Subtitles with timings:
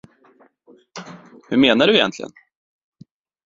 [1.49, 2.31] Hur menar du egentligen?